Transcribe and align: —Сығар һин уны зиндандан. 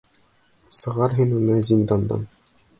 —Сығар 0.77 1.15
һин 1.21 1.37
уны 1.43 1.61
зиндандан. 1.71 2.29